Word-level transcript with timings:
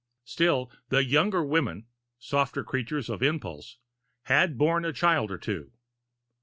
Still 0.23 0.71
the 0.89 1.03
younger 1.03 1.45
women, 1.45 1.85
softer 2.17 2.63
creatures 2.63 3.07
of 3.07 3.21
impulse, 3.21 3.77
had 4.23 4.57
borne 4.57 4.83
a 4.83 4.93
child 4.93 5.29
or 5.29 5.37
two. 5.37 5.73